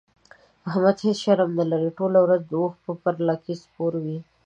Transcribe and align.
احمد 0.69 0.97
هيڅ 1.05 1.17
شرم 1.23 1.51
نه 1.59 1.65
لري؛ 1.71 1.89
ټوله 1.99 2.19
ورځ 2.25 2.41
د 2.47 2.51
اوښ 2.61 2.73
پر 3.03 3.15
لکۍ 3.27 3.55
سپور 3.63 3.93
وي. 4.03 4.17